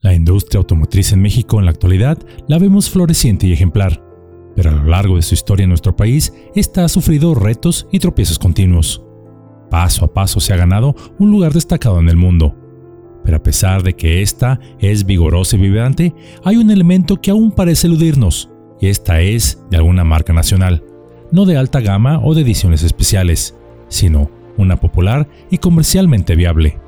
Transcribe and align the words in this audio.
La 0.00 0.14
industria 0.14 0.58
automotriz 0.58 1.12
en 1.12 1.20
México 1.20 1.58
en 1.58 1.64
la 1.64 1.72
actualidad 1.72 2.18
la 2.46 2.58
vemos 2.58 2.88
floreciente 2.88 3.48
y 3.48 3.52
ejemplar, 3.52 4.00
pero 4.54 4.70
a 4.70 4.74
lo 4.74 4.84
largo 4.84 5.16
de 5.16 5.22
su 5.22 5.34
historia 5.34 5.64
en 5.64 5.70
nuestro 5.70 5.96
país, 5.96 6.32
esta 6.54 6.84
ha 6.84 6.88
sufrido 6.88 7.34
retos 7.34 7.88
y 7.90 7.98
tropiezos 7.98 8.38
continuos. 8.38 9.04
Paso 9.70 10.04
a 10.04 10.14
paso 10.14 10.38
se 10.38 10.52
ha 10.52 10.56
ganado 10.56 10.94
un 11.18 11.32
lugar 11.32 11.52
destacado 11.52 11.98
en 11.98 12.08
el 12.08 12.16
mundo. 12.16 12.54
Pero 13.24 13.38
a 13.38 13.42
pesar 13.42 13.82
de 13.82 13.96
que 13.96 14.22
esta 14.22 14.60
es 14.78 15.04
vigorosa 15.04 15.56
y 15.56 15.60
vibrante, 15.60 16.14
hay 16.44 16.58
un 16.58 16.70
elemento 16.70 17.20
que 17.20 17.32
aún 17.32 17.50
parece 17.50 17.88
eludirnos, 17.88 18.50
y 18.80 18.86
esta 18.86 19.20
es 19.20 19.60
de 19.68 19.78
alguna 19.78 20.04
marca 20.04 20.32
nacional, 20.32 20.84
no 21.32 21.44
de 21.44 21.56
alta 21.56 21.80
gama 21.80 22.20
o 22.22 22.34
de 22.36 22.42
ediciones 22.42 22.84
especiales, 22.84 23.56
sino 23.88 24.30
una 24.56 24.76
popular 24.76 25.28
y 25.50 25.58
comercialmente 25.58 26.36
viable. 26.36 26.78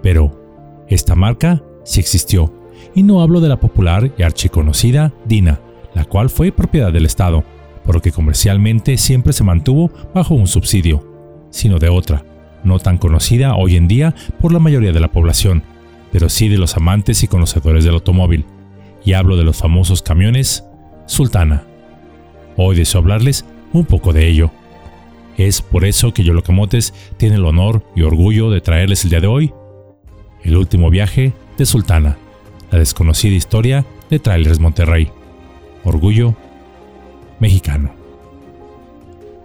Pero, 0.00 0.84
esta 0.88 1.16
marca 1.16 1.62
sí 1.84 2.00
existió, 2.00 2.52
y 2.94 3.02
no 3.02 3.22
hablo 3.22 3.40
de 3.40 3.48
la 3.48 3.60
popular 3.60 4.12
y 4.16 4.22
archiconocida 4.22 5.12
Dina, 5.24 5.60
la 5.94 6.04
cual 6.04 6.30
fue 6.30 6.52
propiedad 6.52 6.92
del 6.92 7.06
Estado, 7.06 7.44
por 7.84 7.96
lo 7.96 8.02
que 8.02 8.12
comercialmente 8.12 8.96
siempre 8.96 9.32
se 9.32 9.44
mantuvo 9.44 9.90
bajo 10.14 10.34
un 10.34 10.46
subsidio, 10.46 11.06
sino 11.50 11.78
de 11.78 11.88
otra, 11.88 12.24
no 12.64 12.78
tan 12.78 12.98
conocida 12.98 13.54
hoy 13.54 13.76
en 13.76 13.88
día 13.88 14.14
por 14.40 14.52
la 14.52 14.58
mayoría 14.58 14.92
de 14.92 15.00
la 15.00 15.10
población, 15.12 15.62
pero 16.12 16.28
sí 16.28 16.48
de 16.48 16.58
los 16.58 16.76
amantes 16.76 17.22
y 17.22 17.28
conocedores 17.28 17.84
del 17.84 17.94
automóvil, 17.94 18.44
y 19.04 19.14
hablo 19.14 19.36
de 19.36 19.44
los 19.44 19.56
famosos 19.56 20.02
camiones 20.02 20.64
Sultana. 21.06 21.64
Hoy 22.56 22.76
deseo 22.76 23.00
hablarles 23.00 23.44
un 23.72 23.84
poco 23.84 24.12
de 24.12 24.28
ello. 24.28 24.50
Es 25.36 25.62
por 25.62 25.84
eso 25.84 26.12
que 26.12 26.22
Yolocamotes 26.22 26.92
tiene 27.16 27.36
el 27.36 27.44
honor 27.44 27.82
y 27.96 28.02
orgullo 28.02 28.50
de 28.50 28.60
traerles 28.60 29.04
el 29.04 29.10
día 29.10 29.20
de 29.20 29.26
hoy 29.26 29.52
el 30.44 30.56
último 30.56 30.90
viaje 30.90 31.32
de 31.60 31.66
Sultana, 31.66 32.16
la 32.72 32.78
desconocida 32.78 33.34
historia 33.34 33.84
de 34.08 34.18
Trailers 34.18 34.58
Monterrey. 34.60 35.10
Orgullo 35.84 36.34
mexicano. 37.38 37.92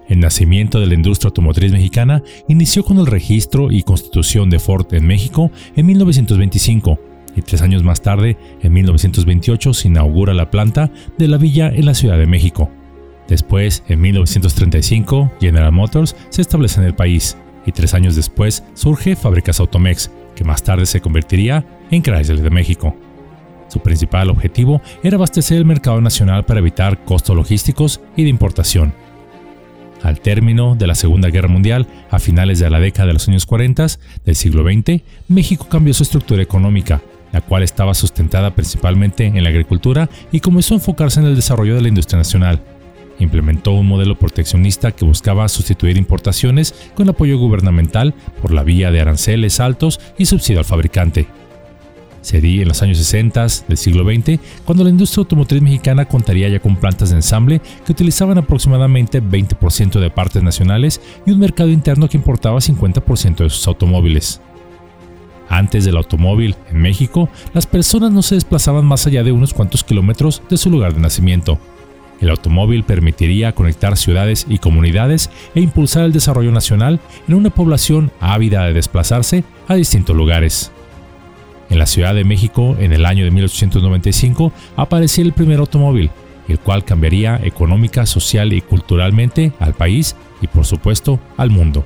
El 0.08 0.22
nacimiento 0.22 0.80
de 0.80 0.86
la 0.86 0.94
industria 0.94 1.28
automotriz 1.28 1.74
mexicana 1.74 2.24
inició 2.48 2.86
con 2.86 3.00
el 3.00 3.06
registro 3.06 3.70
y 3.70 3.84
constitución 3.84 4.50
de 4.50 4.60
Ford 4.60 4.88
en 4.94 5.06
México 5.06 5.52
en 5.76 5.88
1925 5.88 7.00
y 7.36 7.42
tres 7.42 7.62
años 7.62 7.84
más 7.84 8.02
tarde, 8.02 8.38
en 8.62 8.72
1928, 8.72 9.74
se 9.74 9.90
inaugura 9.90 10.34
la 10.34 10.50
planta 10.50 10.90
de 11.18 11.28
la 11.28 11.36
villa 11.36 11.68
en 11.68 11.86
la 11.86 11.96
Ciudad 11.96 12.18
de 12.18 12.28
México. 12.28 12.72
Después, 13.28 13.84
en 13.90 14.00
1935, 14.00 15.34
General 15.42 15.74
Motors 15.74 16.16
se 16.30 16.42
establece 16.42 16.80
en 16.80 16.88
el 16.88 16.96
país 16.96 17.36
y 17.66 17.74
tres 17.74 17.94
años 17.94 18.16
después 18.16 18.64
surge 18.74 19.18
Fábricas 19.18 19.60
Automex, 19.60 20.12
que 20.36 20.44
más 20.44 20.64
tarde 20.64 20.86
se 20.86 21.02
convertiría 21.02 21.66
en 21.90 22.02
Chrysler 22.02 22.42
de 22.42 22.50
México. 22.50 22.96
Su 23.68 23.80
principal 23.80 24.30
objetivo 24.30 24.82
era 25.04 25.18
abastecer 25.18 25.58
el 25.58 25.66
mercado 25.66 26.00
nacional 26.02 26.46
para 26.46 26.60
evitar 26.60 27.04
costos 27.04 27.36
logísticos 27.36 28.02
y 28.16 28.24
de 28.24 28.30
importación. 28.30 28.94
Al 30.04 30.20
término 30.20 30.76
de 30.76 30.86
la 30.86 30.94
Segunda 30.94 31.30
Guerra 31.30 31.48
Mundial, 31.48 31.88
a 32.12 32.20
finales 32.20 32.60
de 32.60 32.70
la 32.70 32.80
década 32.80 33.08
de 33.08 33.14
los 33.14 33.28
años 33.28 33.46
40 33.46 33.88
del 34.24 34.36
siglo 34.36 34.64
XX, 34.64 35.02
México 35.28 35.68
cambió 35.68 35.94
su 35.94 36.04
estructura 36.04 36.44
económica, 36.44 37.02
la 37.32 37.42
cual 37.42 37.64
estaba 37.64 37.94
sustentada 37.94 38.54
principalmente 38.54 39.26
en 39.26 39.44
la 39.44 39.50
agricultura 39.50 40.10
y 40.32 40.42
comenzó 40.42 40.74
a 40.74 40.78
enfocarse 40.78 41.20
en 41.20 41.26
el 41.26 41.36
desarrollo 41.36 41.76
de 41.76 41.82
la 41.82 41.88
industria 41.88 42.20
nacional. 42.20 42.62
Implementó 43.20 43.72
un 43.72 43.88
modelo 43.88 44.18
proteccionista 44.18 44.92
que 44.92 45.06
buscaba 45.06 45.48
sustituir 45.48 45.98
importaciones 45.98 46.76
con 46.96 47.10
apoyo 47.10 47.38
gubernamental 47.38 48.14
por 48.42 48.52
la 48.52 48.64
vía 48.64 48.92
de 48.92 49.02
aranceles 49.02 49.60
altos 49.60 50.00
y 50.18 50.26
subsidio 50.26 50.60
al 50.60 50.66
fabricante. 50.66 51.28
Sería 52.26 52.64
en 52.64 52.68
los 52.68 52.82
años 52.82 52.98
60 52.98 53.46
del 53.68 53.78
siglo 53.78 54.04
XX 54.04 54.40
cuando 54.66 54.84
la 54.84 54.90
industria 54.90 55.22
automotriz 55.22 55.62
mexicana 55.62 56.06
contaría 56.06 56.50
ya 56.50 56.60
con 56.60 56.76
plantas 56.76 57.12
de 57.12 57.18
ensamble 57.18 57.62
que 57.86 57.92
utilizaban 57.92 58.40
aproximadamente 58.40 59.22
20% 59.22 60.00
de 60.00 60.10
partes 60.10 60.42
nacionales 60.42 61.00
y 61.28 61.32
un 61.32 61.40
mercado 61.40 61.70
interno 61.70 62.10
que 62.10 62.18
importaba 62.18 62.58
50% 62.58 63.38
de 63.38 63.50
sus 63.52 63.68
automóviles. 63.68 64.42
Antes 65.50 65.86
del 65.86 65.98
automóvil, 65.98 66.56
en 66.72 66.82
México, 66.82 67.30
las 67.54 67.68
personas 67.68 68.12
no 68.12 68.24
se 68.24 68.34
desplazaban 68.34 68.86
más 68.86 69.06
allá 69.06 69.24
de 69.24 69.32
unos 69.32 69.54
cuantos 69.54 69.84
kilómetros 69.84 70.42
de 70.50 70.58
su 70.58 70.72
lugar 70.72 70.96
de 70.96 71.02
nacimiento. 71.02 71.60
El 72.22 72.30
automóvil 72.30 72.84
permitiría 72.84 73.54
conectar 73.54 73.98
ciudades 73.98 74.46
y 74.50 74.58
comunidades 74.58 75.30
e 75.54 75.62
impulsar 75.62 76.06
el 76.06 76.14
desarrollo 76.14 76.52
nacional 76.52 77.00
en 77.28 77.36
una 77.36 77.50
población 77.50 78.12
ávida 78.20 78.66
de 78.66 78.74
desplazarse 78.74 79.44
a 79.68 79.76
distintos 79.76 80.16
lugares. 80.16 80.72
En 81.70 81.80
la 81.80 81.86
Ciudad 81.86 82.16
de 82.16 82.24
México, 82.24 82.76
en 82.80 82.94
el 82.94 83.06
año 83.06 83.26
de 83.26 83.32
1895, 83.32 84.52
aparecía 84.76 85.26
el 85.26 85.34
primer 85.34 85.60
automóvil, 85.60 86.12
el 86.48 86.60
cual 86.60 86.86
cambiaría 86.86 87.40
económica, 87.44 88.06
social 88.06 88.54
y 88.54 88.62
culturalmente 88.62 89.52
al 89.60 89.74
país 89.74 90.16
y 90.42 90.48
por 90.48 90.66
supuesto 90.66 91.20
al 91.38 91.50
mundo. 91.50 91.86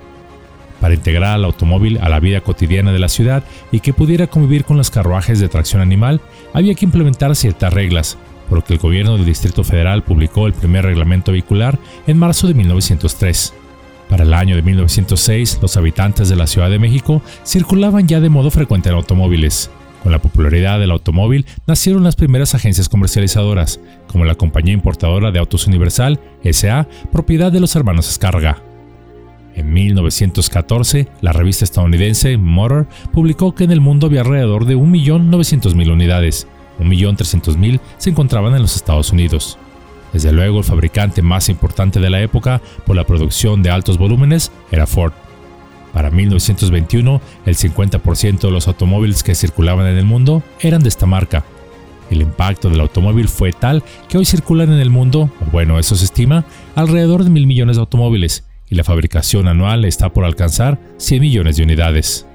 Para 0.82 0.94
integrar 0.94 1.34
al 1.34 1.46
automóvil 1.46 1.98
a 2.02 2.10
la 2.10 2.20
vida 2.20 2.42
cotidiana 2.42 2.92
de 2.92 3.00
la 3.00 3.10
ciudad 3.10 3.44
y 3.72 3.80
que 3.80 3.94
pudiera 3.94 4.28
convivir 4.28 4.64
con 4.64 4.78
los 4.78 4.92
carruajes 4.92 5.40
de 5.40 5.50
tracción 5.50 5.82
animal, 5.82 6.22
había 6.54 6.74
que 6.76 6.86
implementar 6.86 7.36
ciertas 7.36 7.74
reglas, 7.74 8.18
por 8.50 8.58
lo 8.58 8.64
que 8.66 8.74
el 8.74 8.80
gobierno 8.80 9.16
del 9.16 9.26
Distrito 9.26 9.64
Federal 9.64 10.04
publicó 10.04 10.48
el 10.48 10.54
primer 10.54 10.84
reglamento 10.84 11.32
vehicular 11.32 11.80
en 12.08 12.18
marzo 12.18 12.48
de 12.48 12.56
1903. 12.56 13.54
Para 14.10 14.24
el 14.24 14.34
año 14.34 14.56
de 14.56 14.64
1906, 14.64 15.60
los 15.62 15.78
habitantes 15.78 16.30
de 16.30 16.36
la 16.36 16.48
Ciudad 16.48 16.70
de 16.70 16.80
México 16.80 17.22
circulaban 17.46 18.08
ya 18.08 18.20
de 18.20 18.30
modo 18.30 18.50
frecuente 18.50 18.90
en 18.90 18.96
automóviles. 18.96 19.70
Con 20.02 20.12
la 20.12 20.20
popularidad 20.20 20.80
del 20.80 20.92
automóvil 20.92 21.46
nacieron 21.68 22.04
las 22.04 22.16
primeras 22.16 22.56
agencias 22.56 22.90
comercializadoras, 22.90 23.80
como 24.08 24.26
la 24.26 24.36
compañía 24.36 24.74
importadora 24.74 25.32
de 25.32 25.40
autos 25.40 25.68
Universal, 25.68 26.20
SA, 26.52 26.88
propiedad 27.12 27.52
de 27.52 27.60
los 27.60 27.76
hermanos 27.76 28.10
Escarga. 28.10 28.64
En 29.56 29.74
1914, 29.74 31.08
la 31.22 31.34
revista 31.34 31.66
estadounidense 31.66 32.38
Motor 32.38 32.88
publicó 33.12 33.54
que 33.54 33.66
en 33.66 33.72
el 33.72 33.82
mundo 33.82 34.08
había 34.08 34.22
alrededor 34.22 34.66
de 34.66 34.78
1.900.000 34.78 35.92
unidades, 35.92 36.48
1.300.000 36.84 37.80
se 37.98 38.10
encontraban 38.10 38.56
en 38.56 38.62
los 38.62 38.76
Estados 38.76 39.12
Unidos. 39.12 39.58
Desde 40.14 40.32
luego, 40.32 40.60
el 40.60 40.64
fabricante 40.64 41.22
más 41.22 41.50
importante 41.50 42.00
de 42.00 42.10
la 42.10 42.22
época 42.22 42.62
por 42.86 42.96
la 42.96 43.06
producción 43.06 43.62
de 43.62 43.70
altos 43.70 43.98
volúmenes 43.98 44.52
era 44.72 44.88
Ford. 44.88 45.14
Para 45.94 46.12
1921, 46.12 47.22
el 47.46 47.56
50% 47.56 48.40
de 48.40 48.52
los 48.52 48.68
automóviles 48.68 49.24
que 49.24 49.36
circulaban 49.36 49.88
en 49.88 49.98
el 49.98 50.06
mundo 50.06 50.44
eran 50.60 50.82
de 50.82 50.90
esta 50.90 51.06
marca. 51.06 51.44
El 52.10 52.22
impacto 52.22 52.70
del 52.70 52.80
automóvil 52.80 53.28
fue 53.28 53.52
tal 53.52 53.84
que 54.08 54.18
hoy 54.18 54.26
circulan 54.26 54.72
en 54.72 54.80
el 54.80 54.90
mundo, 54.90 55.32
o 55.42 55.52
bueno, 55.52 55.78
eso 55.78 55.96
se 55.96 56.06
estima, 56.06 56.46
alrededor 56.76 57.24
de 57.24 57.30
mil 57.30 57.46
millones 57.46 57.76
de 57.78 57.82
automóviles, 57.82 58.46
y 58.68 58.76
la 58.76 58.84
fabricación 58.84 59.48
anual 59.48 59.86
está 59.86 60.10
por 60.10 60.26
alcanzar 60.26 60.80
100 60.98 61.22
millones 61.22 61.58
de 61.58 61.64
unidades. 61.64 62.26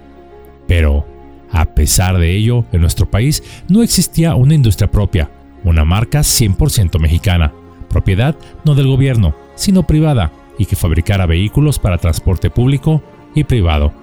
Pero, 0.66 1.06
a 1.54 1.74
pesar 1.74 2.18
de 2.18 2.36
ello, 2.36 2.66
en 2.72 2.80
nuestro 2.80 3.10
país 3.10 3.42
no 3.68 3.82
existía 3.82 4.34
una 4.34 4.54
industria 4.54 4.90
propia, 4.90 5.30
una 5.62 5.84
marca 5.84 6.20
100% 6.20 6.98
mexicana 6.98 7.52
propiedad 7.94 8.34
no 8.64 8.74
del 8.74 8.88
gobierno, 8.88 9.36
sino 9.54 9.86
privada, 9.86 10.32
y 10.58 10.66
que 10.66 10.76
fabricara 10.76 11.26
vehículos 11.26 11.78
para 11.78 11.98
transporte 11.98 12.50
público 12.50 13.02
y 13.36 13.44
privado. 13.44 13.94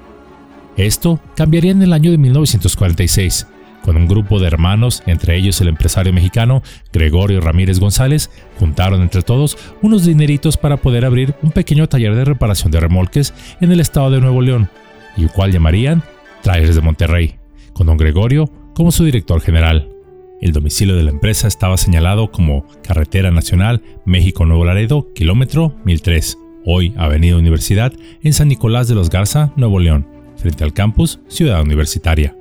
Esto 0.78 1.20
cambiaría 1.36 1.72
en 1.72 1.82
el 1.82 1.92
año 1.92 2.10
de 2.12 2.18
1946, 2.18 3.48
cuando 3.84 4.02
un 4.02 4.08
grupo 4.08 4.40
de 4.40 4.48
hermanos, 4.48 5.04
entre 5.08 5.36
ellos 5.36 5.60
el 5.60 5.68
empresario 5.68 6.14
mexicano 6.14 6.64
Gregorio 6.94 7.42
Ramírez 7.42 7.80
González, 7.80 8.30
juntaron 8.58 9.02
entre 9.02 9.24
todos 9.24 9.58
unos 9.82 10.06
dineritos 10.06 10.56
para 10.56 10.78
poder 10.78 11.04
abrir 11.04 11.36
un 11.42 11.52
pequeño 11.52 11.88
taller 11.88 12.16
de 12.16 12.24
reparación 12.24 12.72
de 12.72 12.80
remolques 12.80 13.34
en 13.60 13.74
el 13.74 13.82
estado 13.82 14.10
de 14.10 14.22
Nuevo 14.22 14.42
León, 14.42 14.70
y 15.18 15.24
el 15.24 15.32
cual 15.32 15.52
llamarían 15.52 16.02
Trailers 16.44 16.76
de 16.76 16.82
Monterrey, 16.82 17.41
con 17.82 17.88
don 17.88 17.98
Gregorio 17.98 18.48
como 18.76 18.92
su 18.92 19.06
director 19.06 19.42
general. 19.42 19.90
El 20.40 20.52
domicilio 20.52 20.96
de 20.96 21.02
la 21.02 21.10
empresa 21.10 21.48
estaba 21.48 21.78
señalado 21.78 22.32
como 22.32 22.68
Carretera 22.84 23.32
Nacional 23.32 23.82
México-Nuevo 24.06 24.66
Laredo, 24.66 25.08
kilómetro 25.16 25.74
1003, 25.84 26.38
hoy 26.64 26.94
Avenida 26.96 27.38
Universidad, 27.38 27.92
en 28.22 28.34
San 28.34 28.50
Nicolás 28.50 28.88
de 28.88 28.94
los 28.94 29.10
Garza, 29.10 29.52
Nuevo 29.56 29.80
León, 29.80 30.06
frente 30.36 30.64
al 30.64 30.74
campus 30.74 31.22
Ciudad 31.28 31.60
Universitaria. 31.60 32.36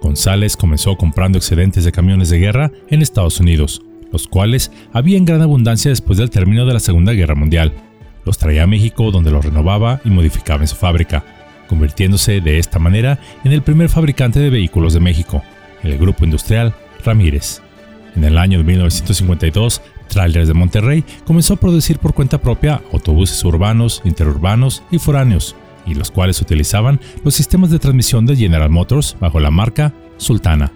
González 0.00 0.56
comenzó 0.56 0.96
comprando 0.96 1.38
excedentes 1.38 1.84
de 1.84 1.92
camiones 1.92 2.28
de 2.28 2.40
guerra 2.40 2.72
en 2.88 3.02
Estados 3.02 3.38
Unidos, 3.38 3.82
los 4.10 4.26
cuales 4.26 4.72
había 4.92 5.16
en 5.16 5.26
gran 5.26 5.42
abundancia 5.42 5.90
después 5.92 6.18
del 6.18 6.30
término 6.30 6.66
de 6.66 6.74
la 6.74 6.80
Segunda 6.80 7.12
Guerra 7.12 7.36
Mundial. 7.36 7.72
Los 8.24 8.36
traía 8.36 8.64
a 8.64 8.66
México 8.66 9.12
donde 9.12 9.30
los 9.30 9.44
renovaba 9.44 10.00
y 10.04 10.10
modificaba 10.10 10.62
en 10.62 10.68
su 10.68 10.74
fábrica, 10.74 11.24
convirtiéndose 11.72 12.42
de 12.42 12.58
esta 12.58 12.78
manera 12.78 13.18
en 13.44 13.52
el 13.52 13.62
primer 13.62 13.88
fabricante 13.88 14.38
de 14.38 14.50
vehículos 14.50 14.92
de 14.92 15.00
México, 15.00 15.42
el 15.82 15.96
grupo 15.96 16.26
industrial 16.26 16.74
Ramírez. 17.02 17.62
En 18.14 18.24
el 18.24 18.36
año 18.36 18.58
de 18.58 18.64
1952, 18.64 19.80
Trailers 20.06 20.48
de 20.48 20.52
Monterrey 20.52 21.02
comenzó 21.24 21.54
a 21.54 21.56
producir 21.56 21.98
por 21.98 22.12
cuenta 22.12 22.36
propia 22.36 22.82
autobuses 22.92 23.42
urbanos, 23.42 24.02
interurbanos 24.04 24.82
y 24.90 24.98
foráneos, 24.98 25.56
y 25.86 25.94
los 25.94 26.10
cuales 26.10 26.42
utilizaban 26.42 27.00
los 27.24 27.34
sistemas 27.34 27.70
de 27.70 27.78
transmisión 27.78 28.26
de 28.26 28.36
General 28.36 28.68
Motors 28.68 29.16
bajo 29.18 29.40
la 29.40 29.50
marca 29.50 29.94
Sultana. 30.18 30.72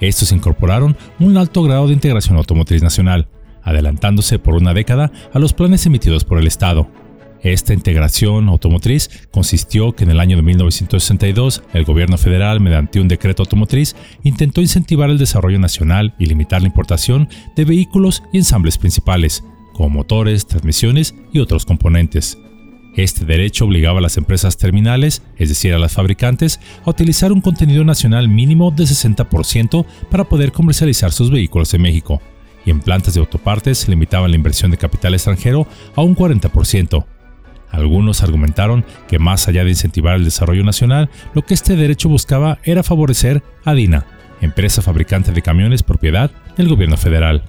Estos 0.00 0.32
incorporaron 0.32 0.96
un 1.18 1.36
alto 1.36 1.62
grado 1.62 1.86
de 1.86 1.92
integración 1.92 2.38
automotriz 2.38 2.82
nacional, 2.82 3.28
adelantándose 3.62 4.38
por 4.38 4.54
una 4.54 4.72
década 4.72 5.12
a 5.34 5.38
los 5.38 5.52
planes 5.52 5.84
emitidos 5.84 6.24
por 6.24 6.38
el 6.38 6.46
Estado. 6.46 6.88
Esta 7.42 7.72
integración 7.72 8.48
automotriz 8.48 9.08
consistió 9.30 9.92
que 9.92 10.04
en 10.04 10.10
el 10.10 10.20
año 10.20 10.36
de 10.36 10.42
1962 10.42 11.62
el 11.72 11.84
gobierno 11.84 12.18
federal, 12.18 12.60
mediante 12.60 13.00
un 13.00 13.08
decreto 13.08 13.42
automotriz, 13.42 13.96
intentó 14.22 14.60
incentivar 14.60 15.08
el 15.08 15.18
desarrollo 15.18 15.58
nacional 15.58 16.14
y 16.18 16.26
limitar 16.26 16.60
la 16.60 16.66
importación 16.66 17.28
de 17.56 17.64
vehículos 17.64 18.22
y 18.32 18.38
ensambles 18.38 18.76
principales, 18.76 19.42
como 19.72 19.88
motores, 19.88 20.46
transmisiones 20.46 21.14
y 21.32 21.38
otros 21.38 21.64
componentes. 21.64 22.36
Este 22.94 23.24
derecho 23.24 23.64
obligaba 23.64 24.00
a 24.00 24.02
las 24.02 24.18
empresas 24.18 24.58
terminales, 24.58 25.22
es 25.38 25.48
decir, 25.48 25.72
a 25.72 25.78
las 25.78 25.92
fabricantes, 25.92 26.60
a 26.84 26.90
utilizar 26.90 27.32
un 27.32 27.40
contenido 27.40 27.84
nacional 27.84 28.28
mínimo 28.28 28.70
de 28.70 28.84
60% 28.84 29.86
para 30.10 30.24
poder 30.24 30.52
comercializar 30.52 31.12
sus 31.12 31.30
vehículos 31.30 31.72
en 31.72 31.82
México, 31.82 32.20
y 32.66 32.70
en 32.70 32.80
plantas 32.80 33.14
de 33.14 33.20
autopartes 33.20 33.88
limitaban 33.88 34.30
la 34.30 34.36
inversión 34.36 34.70
de 34.70 34.76
capital 34.76 35.14
extranjero 35.14 35.66
a 35.96 36.02
un 36.02 36.14
40%. 36.14 37.06
Algunos 37.72 38.22
argumentaron 38.22 38.84
que 39.08 39.18
más 39.18 39.46
allá 39.48 39.64
de 39.64 39.70
incentivar 39.70 40.16
el 40.16 40.24
desarrollo 40.24 40.64
nacional, 40.64 41.08
lo 41.34 41.42
que 41.42 41.54
este 41.54 41.76
derecho 41.76 42.08
buscaba 42.08 42.58
era 42.64 42.82
favorecer 42.82 43.42
a 43.64 43.74
DINA, 43.74 44.06
empresa 44.40 44.82
fabricante 44.82 45.32
de 45.32 45.42
camiones 45.42 45.82
propiedad 45.82 46.30
del 46.56 46.68
gobierno 46.68 46.96
federal. 46.96 47.44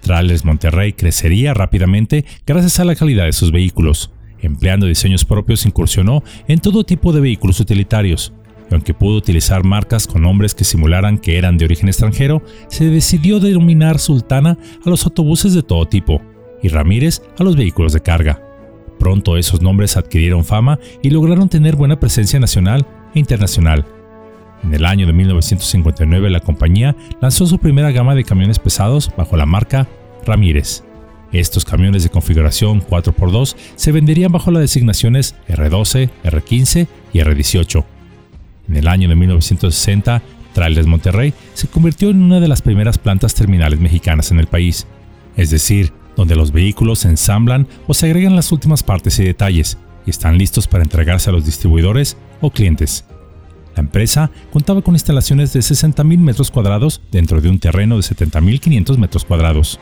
Trailers 0.00 0.44
Monterrey 0.44 0.92
crecería 0.92 1.54
rápidamente 1.54 2.24
gracias 2.46 2.78
a 2.78 2.84
la 2.84 2.94
calidad 2.94 3.24
de 3.24 3.32
sus 3.32 3.50
vehículos. 3.50 4.10
Empleando 4.40 4.86
diseños 4.86 5.24
propios 5.24 5.66
incursionó 5.66 6.22
en 6.46 6.60
todo 6.60 6.84
tipo 6.84 7.12
de 7.12 7.20
vehículos 7.20 7.58
utilitarios, 7.58 8.32
y 8.70 8.74
aunque 8.74 8.94
pudo 8.94 9.16
utilizar 9.16 9.64
marcas 9.64 10.06
con 10.06 10.22
nombres 10.22 10.54
que 10.54 10.64
simularan 10.64 11.18
que 11.18 11.38
eran 11.38 11.58
de 11.58 11.64
origen 11.64 11.88
extranjero, 11.88 12.42
se 12.68 12.84
decidió 12.84 13.40
denominar 13.40 13.98
Sultana 13.98 14.56
a 14.84 14.90
los 14.90 15.04
autobuses 15.04 15.54
de 15.54 15.62
todo 15.62 15.86
tipo 15.86 16.22
y 16.62 16.68
Ramírez 16.68 17.22
a 17.38 17.42
los 17.42 17.56
vehículos 17.56 17.92
de 17.92 18.00
carga. 18.00 18.47
Pronto 18.98 19.36
esos 19.36 19.62
nombres 19.62 19.96
adquirieron 19.96 20.44
fama 20.44 20.78
y 21.02 21.10
lograron 21.10 21.48
tener 21.48 21.76
buena 21.76 22.00
presencia 22.00 22.40
nacional 22.40 22.86
e 23.14 23.18
internacional. 23.18 23.86
En 24.64 24.74
el 24.74 24.84
año 24.84 25.06
de 25.06 25.12
1959 25.12 26.30
la 26.30 26.40
compañía 26.40 26.96
lanzó 27.20 27.46
su 27.46 27.58
primera 27.58 27.92
gama 27.92 28.14
de 28.14 28.24
camiones 28.24 28.58
pesados 28.58 29.10
bajo 29.16 29.36
la 29.36 29.46
marca 29.46 29.88
Ramírez. 30.26 30.82
Estos 31.32 31.64
camiones 31.64 32.02
de 32.02 32.08
configuración 32.08 32.80
4x2 32.80 33.54
se 33.76 33.92
venderían 33.92 34.32
bajo 34.32 34.50
las 34.50 34.62
designaciones 34.62 35.34
R12, 35.48 36.10
R15 36.24 36.86
y 37.12 37.18
R18. 37.18 37.84
En 38.68 38.76
el 38.76 38.88
año 38.88 39.08
de 39.08 39.14
1960, 39.14 40.22
Trailers 40.54 40.86
Monterrey 40.86 41.34
se 41.54 41.68
convirtió 41.68 42.10
en 42.10 42.22
una 42.22 42.40
de 42.40 42.48
las 42.48 42.62
primeras 42.62 42.98
plantas 42.98 43.34
terminales 43.34 43.78
mexicanas 43.78 44.30
en 44.32 44.40
el 44.40 44.46
país, 44.46 44.86
es 45.36 45.50
decir, 45.50 45.92
donde 46.18 46.34
los 46.34 46.50
vehículos 46.50 47.04
ensamblan 47.04 47.68
o 47.86 47.94
se 47.94 48.06
agregan 48.06 48.34
las 48.34 48.50
últimas 48.50 48.82
partes 48.82 49.20
y 49.20 49.24
detalles 49.24 49.78
y 50.04 50.10
están 50.10 50.36
listos 50.36 50.66
para 50.66 50.82
entregarse 50.82 51.30
a 51.30 51.32
los 51.32 51.46
distribuidores 51.46 52.16
o 52.40 52.50
clientes. 52.50 53.04
La 53.76 53.82
empresa 53.82 54.32
contaba 54.52 54.82
con 54.82 54.96
instalaciones 54.96 55.52
de 55.52 55.60
60.000 55.60 56.18
metros 56.18 56.50
cuadrados 56.50 57.00
dentro 57.12 57.40
de 57.40 57.48
un 57.48 57.60
terreno 57.60 57.94
de 57.94 58.02
70.500 58.02 58.98
metros 58.98 59.24
cuadrados. 59.24 59.78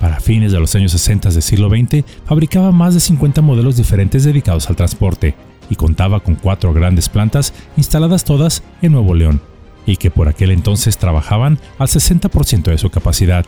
Para 0.00 0.18
fines 0.18 0.50
de 0.50 0.58
los 0.58 0.74
años 0.74 0.90
60 0.90 1.30
del 1.30 1.42
siglo 1.42 1.70
XX, 1.70 2.04
fabricaba 2.24 2.72
más 2.72 2.94
de 2.94 3.00
50 3.00 3.40
modelos 3.40 3.76
diferentes 3.76 4.24
dedicados 4.24 4.68
al 4.68 4.74
transporte 4.74 5.36
y 5.70 5.76
contaba 5.76 6.18
con 6.18 6.34
cuatro 6.34 6.72
grandes 6.72 7.08
plantas 7.08 7.54
instaladas 7.76 8.24
todas 8.24 8.64
en 8.82 8.92
Nuevo 8.92 9.14
León, 9.14 9.40
y 9.86 9.96
que 9.96 10.10
por 10.10 10.26
aquel 10.26 10.50
entonces 10.50 10.98
trabajaban 10.98 11.60
al 11.78 11.86
60% 11.86 12.64
de 12.64 12.78
su 12.78 12.90
capacidad, 12.90 13.46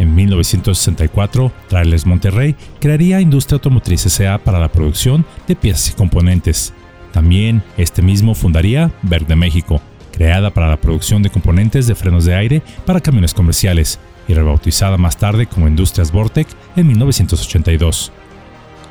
en 0.00 0.14
1964, 0.14 1.52
Trailers 1.68 2.06
Monterrey 2.06 2.56
crearía 2.80 3.20
Industria 3.20 3.56
Automotriz 3.56 4.06
S.A. 4.06 4.38
para 4.38 4.58
la 4.58 4.72
producción 4.72 5.26
de 5.46 5.54
piezas 5.54 5.90
y 5.90 5.92
componentes. 5.92 6.72
También 7.12 7.62
este 7.76 8.00
mismo 8.00 8.34
fundaría 8.34 8.90
Verde 9.02 9.36
México, 9.36 9.82
creada 10.10 10.54
para 10.54 10.68
la 10.68 10.78
producción 10.78 11.22
de 11.22 11.28
componentes 11.28 11.86
de 11.86 11.94
frenos 11.94 12.24
de 12.24 12.34
aire 12.34 12.62
para 12.86 13.02
camiones 13.02 13.34
comerciales 13.34 14.00
y 14.26 14.32
rebautizada 14.32 14.96
más 14.96 15.18
tarde 15.18 15.46
como 15.46 15.68
Industrias 15.68 16.12
Vortec 16.12 16.48
en 16.76 16.86
1982. 16.86 18.10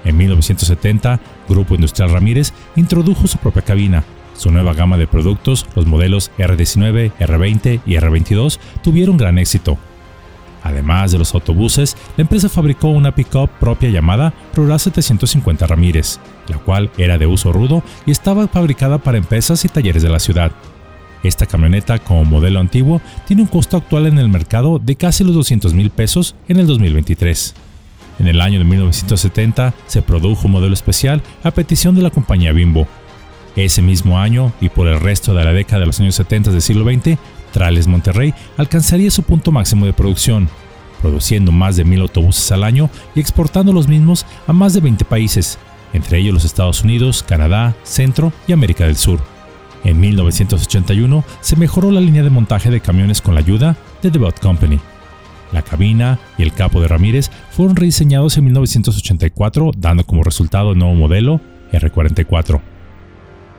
En 0.06 0.16
1970, 0.16 1.20
Grupo 1.50 1.74
Industrial 1.74 2.12
Ramírez 2.12 2.54
introdujo 2.76 3.26
su 3.26 3.40
propia 3.40 3.64
cabina. 3.64 4.04
Su 4.38 4.52
nueva 4.52 4.76
gama 4.76 4.98
de 4.98 5.08
productos, 5.08 5.66
los 5.76 5.88
modelos 5.88 6.30
R19, 6.38 7.14
R20 7.20 7.82
y 7.88 7.94
R22, 7.96 8.60
tuvieron 8.84 9.18
gran 9.18 9.40
éxito, 9.40 9.80
Además 10.64 11.12
de 11.12 11.18
los 11.18 11.34
autobuses, 11.34 11.96
la 12.18 12.24
empresa 12.24 12.50
fabricó 12.50 12.90
una 12.90 13.16
pick-up 13.16 13.50
propia 13.60 13.90
llamada 13.90 14.34
Rural 14.54 14.80
750 14.80 15.68
Ramírez, 15.68 16.20
la 16.48 16.58
cual 16.58 16.92
era 16.98 17.18
de 17.18 17.28
uso 17.28 17.54
rudo 17.54 17.84
y 18.06 18.12
estaba 18.12 18.48
fabricada 18.48 18.98
para 18.98 19.18
empresas 19.18 19.64
y 19.66 19.70
talleres 19.70 20.04
de 20.04 20.10
la 20.10 20.20
ciudad. 20.20 20.52
Esta 21.24 21.46
camioneta 21.46 22.00
como 22.00 22.24
modelo 22.24 22.60
antiguo 22.60 23.02
tiene 23.28 23.42
un 23.42 23.48
costo 23.48 23.78
actual 23.78 24.08
en 24.08 24.20
el 24.20 24.30
mercado 24.30 24.80
de 24.80 24.96
casi 24.96 25.24
los 25.24 25.36
200 25.36 25.74
mil 25.74 25.90
pesos 25.90 26.36
en 26.48 26.58
el 26.58 26.68
2023. 26.68 27.56
En 28.20 28.28
el 28.28 28.42
año 28.42 28.60
de 28.60 28.66
1970 28.66 29.74
se 29.88 30.02
produjo 30.02 30.48
un 30.48 30.54
modelo 30.54 30.74
especial 30.74 31.22
a 31.44 31.52
petición 31.52 31.96
de 31.96 32.02
la 32.02 32.10
compañía 32.10 32.52
Bimbo. 32.52 32.88
Ese 33.56 33.82
mismo 33.82 34.20
año 34.20 34.54
y 34.62 34.70
por 34.70 34.88
el 34.88 35.00
resto 35.00 35.34
de 35.34 35.44
la 35.44 35.52
década 35.52 35.82
de 35.82 35.86
los 35.88 36.00
años 36.00 36.16
70 36.16 36.52
del 36.52 36.62
siglo 36.62 36.86
XX 36.86 37.18
Trales 37.52 37.88
Monterrey 37.88 38.34
alcanzaría 38.58 39.12
su 39.12 39.24
punto 39.24 39.52
máximo 39.52 39.86
de 39.86 39.94
producción, 39.94 40.50
produciendo 41.02 41.52
más 41.52 41.76
de 41.76 41.86
mil 41.86 42.02
autobuses 42.02 42.52
al 42.52 42.64
año 42.64 42.90
y 43.16 43.20
exportando 43.20 43.74
los 43.74 43.88
mismos 43.88 44.26
a 44.48 44.54
más 44.54 44.74
de 44.74 44.82
20 44.82 45.06
países, 45.06 45.58
entre 45.94 46.20
ellos 46.20 46.34
los 46.34 46.46
Estados 46.46 46.84
Unidos, 46.84 47.24
Canadá, 47.24 47.76
Centro 47.84 48.32
y 48.48 48.54
América 48.54 48.86
del 48.86 48.98
Sur. 48.98 49.20
En 49.84 50.00
1981 50.00 51.24
se 51.42 51.56
mejoró 51.56 51.92
la 51.92 52.02
línea 52.02 52.24
de 52.24 52.30
montaje 52.30 52.70
de 52.70 52.82
camiones 52.82 53.22
con 53.22 53.34
la 53.34 53.40
ayuda 53.40 53.78
de 54.02 54.12
The 54.12 54.20
Bot 54.20 54.40
Company. 54.40 54.80
La 55.52 55.62
cabina 55.62 56.20
y 56.38 56.44
el 56.44 56.54
capo 56.54 56.82
de 56.82 56.88
Ramírez 56.88 57.32
fueron 57.52 57.76
rediseñados 57.76 58.38
en 58.38 58.46
1984, 58.46 59.72
dando 59.78 60.04
como 60.04 60.24
resultado 60.24 60.74
el 60.74 60.78
nuevo 60.78 60.94
modelo 60.96 61.42
R44. 61.72 62.62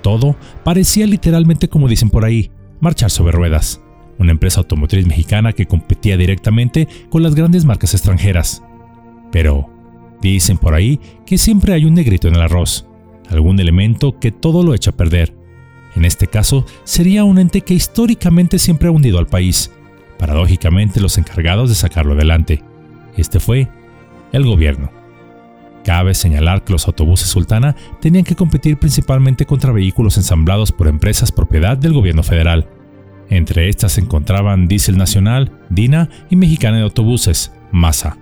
Todo 0.02 0.36
parecía 0.62 1.06
literalmente 1.06 1.68
como 1.68 1.88
dicen 1.88 2.10
por 2.10 2.24
ahí, 2.24 2.50
marchar 2.80 3.10
sobre 3.10 3.32
ruedas, 3.32 3.80
una 4.18 4.32
empresa 4.32 4.60
automotriz 4.60 5.06
mexicana 5.06 5.52
que 5.52 5.66
competía 5.66 6.16
directamente 6.16 6.88
con 7.08 7.22
las 7.22 7.34
grandes 7.34 7.64
marcas 7.64 7.94
extranjeras. 7.94 8.62
Pero 9.30 9.70
dicen 10.20 10.58
por 10.58 10.74
ahí 10.74 11.00
que 11.24 11.38
siempre 11.38 11.72
hay 11.72 11.84
un 11.84 11.94
negrito 11.94 12.28
en 12.28 12.34
el 12.34 12.42
arroz, 12.42 12.86
algún 13.30 13.60
elemento 13.60 14.18
que 14.18 14.32
todo 14.32 14.62
lo 14.62 14.74
echa 14.74 14.90
a 14.90 14.96
perder. 14.96 15.34
En 15.96 16.04
este 16.04 16.26
caso, 16.26 16.66
sería 16.84 17.24
un 17.24 17.38
ente 17.38 17.62
que 17.62 17.74
históricamente 17.74 18.58
siempre 18.58 18.88
ha 18.88 18.92
hundido 18.92 19.18
al 19.18 19.26
país, 19.26 19.72
paradójicamente 20.18 21.00
los 21.00 21.18
encargados 21.18 21.68
de 21.68 21.74
sacarlo 21.74 22.12
adelante. 22.12 22.62
Este 23.16 23.40
fue 23.40 23.68
el 24.32 24.44
gobierno. 24.44 24.99
Cabe 25.84 26.14
señalar 26.14 26.62
que 26.64 26.72
los 26.72 26.86
autobuses 26.86 27.28
Sultana 27.28 27.74
tenían 28.00 28.24
que 28.24 28.36
competir 28.36 28.78
principalmente 28.78 29.46
contra 29.46 29.72
vehículos 29.72 30.16
ensamblados 30.16 30.72
por 30.72 30.88
empresas 30.88 31.32
propiedad 31.32 31.78
del 31.78 31.94
gobierno 31.94 32.22
federal. 32.22 32.68
Entre 33.30 33.68
estas 33.68 33.92
se 33.92 34.00
encontraban 34.00 34.68
Diesel 34.68 34.98
Nacional, 34.98 35.52
Dina 35.70 36.10
y 36.28 36.36
Mexicana 36.36 36.76
de 36.76 36.82
Autobuses, 36.82 37.52
MASA. 37.72 38.18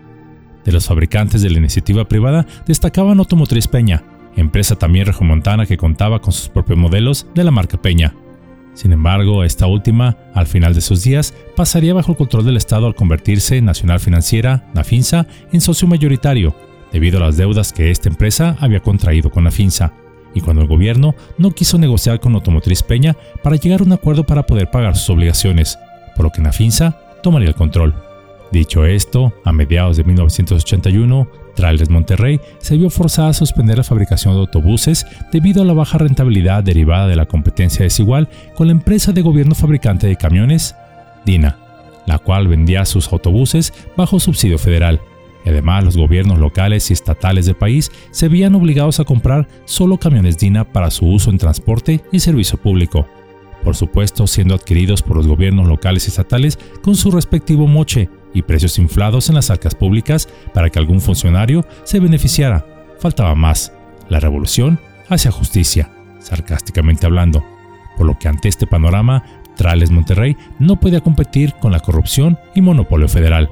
De 0.64 0.72
los 0.72 0.86
fabricantes 0.86 1.42
de 1.42 1.50
la 1.50 1.58
iniciativa 1.58 2.06
privada 2.06 2.46
destacaban 2.66 3.18
Automotriz 3.18 3.66
Peña, 3.66 4.04
empresa 4.36 4.76
también 4.76 5.06
regiomontana 5.06 5.66
que 5.66 5.78
contaba 5.78 6.20
con 6.20 6.32
sus 6.32 6.48
propios 6.48 6.78
modelos 6.78 7.26
de 7.34 7.42
la 7.42 7.50
marca 7.50 7.80
Peña. 7.80 8.14
Sin 8.74 8.92
embargo, 8.92 9.42
esta 9.42 9.66
última, 9.66 10.16
al 10.34 10.46
final 10.46 10.74
de 10.74 10.82
sus 10.82 11.02
días, 11.02 11.34
pasaría 11.56 11.94
bajo 11.94 12.12
el 12.12 12.18
control 12.18 12.44
del 12.44 12.56
Estado 12.56 12.86
al 12.86 12.94
convertirse 12.94 13.56
en 13.56 13.64
Nacional 13.64 13.98
Financiera, 13.98 14.70
Nafinsa, 14.74 15.26
en 15.50 15.60
socio 15.60 15.88
mayoritario 15.88 16.54
debido 16.92 17.18
a 17.18 17.26
las 17.26 17.36
deudas 17.36 17.72
que 17.72 17.90
esta 17.90 18.08
empresa 18.08 18.56
había 18.60 18.80
contraído 18.80 19.30
con 19.30 19.44
la 19.44 19.50
FINSA, 19.50 19.92
y 20.34 20.40
cuando 20.40 20.62
el 20.62 20.68
gobierno 20.68 21.14
no 21.36 21.52
quiso 21.52 21.78
negociar 21.78 22.20
con 22.20 22.34
Automotriz 22.34 22.82
Peña 22.82 23.16
para 23.42 23.56
llegar 23.56 23.80
a 23.80 23.84
un 23.84 23.92
acuerdo 23.92 24.24
para 24.24 24.44
poder 24.44 24.70
pagar 24.70 24.96
sus 24.96 25.10
obligaciones, 25.10 25.78
por 26.16 26.26
lo 26.26 26.30
que 26.30 26.42
Nafinsa 26.42 26.98
tomaría 27.22 27.48
el 27.48 27.54
control. 27.54 27.94
Dicho 28.52 28.86
esto, 28.86 29.32
a 29.44 29.52
mediados 29.52 29.96
de 29.96 30.04
1981, 30.04 31.28
Trailers 31.54 31.90
Monterrey 31.90 32.40
se 32.58 32.76
vio 32.76 32.88
forzada 32.88 33.30
a 33.30 33.34
suspender 33.34 33.76
la 33.76 33.84
fabricación 33.84 34.34
de 34.34 34.40
autobuses 34.40 35.06
debido 35.32 35.62
a 35.62 35.64
la 35.64 35.74
baja 35.74 35.98
rentabilidad 35.98 36.62
derivada 36.62 37.08
de 37.08 37.16
la 37.16 37.26
competencia 37.26 37.82
desigual 37.82 38.28
con 38.54 38.68
la 38.68 38.72
empresa 38.72 39.12
de 39.12 39.22
gobierno 39.22 39.54
fabricante 39.54 40.06
de 40.06 40.16
camiones, 40.16 40.76
Dina, 41.26 41.58
la 42.06 42.18
cual 42.18 42.48
vendía 42.48 42.84
sus 42.84 43.12
autobuses 43.12 43.74
bajo 43.96 44.20
subsidio 44.20 44.58
federal 44.58 45.00
además 45.48 45.84
los 45.84 45.96
gobiernos 45.96 46.38
locales 46.38 46.90
y 46.90 46.92
estatales 46.92 47.46
del 47.46 47.56
país 47.56 47.90
se 48.10 48.28
veían 48.28 48.54
obligados 48.54 49.00
a 49.00 49.04
comprar 49.04 49.48
solo 49.64 49.98
camiones 49.98 50.38
DINA 50.38 50.64
para 50.72 50.90
su 50.90 51.06
uso 51.06 51.30
en 51.30 51.38
transporte 51.38 52.00
y 52.12 52.20
servicio 52.20 52.58
público. 52.58 53.06
por 53.64 53.74
supuesto 53.74 54.28
siendo 54.28 54.54
adquiridos 54.54 55.02
por 55.02 55.16
los 55.16 55.26
gobiernos 55.26 55.66
locales 55.66 56.06
y 56.06 56.10
estatales 56.10 56.58
con 56.80 56.94
su 56.94 57.10
respectivo 57.10 57.66
moche 57.66 58.08
y 58.32 58.42
precios 58.42 58.78
inflados 58.78 59.28
en 59.28 59.34
las 59.34 59.50
arcas 59.50 59.74
públicas 59.74 60.28
para 60.54 60.70
que 60.70 60.78
algún 60.78 61.00
funcionario 61.00 61.66
se 61.82 61.98
beneficiara. 61.98 62.64
Faltaba 63.00 63.34
más. 63.34 63.72
La 64.08 64.20
revolución 64.20 64.78
hacia 65.08 65.30
justicia, 65.30 65.90
sarcásticamente 66.20 67.06
hablando. 67.06 67.44
Por 67.96 68.06
lo 68.06 68.18
que 68.18 68.28
ante 68.28 68.48
este 68.48 68.66
panorama, 68.66 69.24
Trales 69.56 69.90
Monterrey 69.90 70.36
no 70.58 70.78
podía 70.78 71.00
competir 71.00 71.54
con 71.60 71.72
la 71.72 71.80
corrupción 71.80 72.38
y 72.54 72.60
monopolio 72.60 73.08
federal. 73.08 73.50